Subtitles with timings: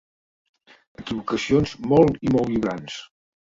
[1.03, 3.01] Equivocacions molt i molt vibrants.